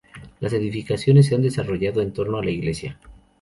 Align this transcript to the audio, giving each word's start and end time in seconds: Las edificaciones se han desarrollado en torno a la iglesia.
Las 0.39 0.51
edificaciones 0.53 1.27
se 1.27 1.35
han 1.35 1.43
desarrollado 1.43 2.01
en 2.01 2.11
torno 2.11 2.39
a 2.39 2.43
la 2.43 2.49
iglesia. 2.49 2.99